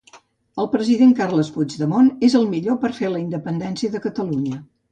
El 0.61 0.69
President 0.75 1.11
Carles 1.19 1.51
Puigdemont 1.59 2.09
és 2.29 2.37
el 2.41 2.49
millor 2.55 2.81
per 2.87 2.93
fer 3.03 3.13
la 3.15 3.23
independència 3.27 3.97
de 3.97 4.05
Catalunya 4.11 4.61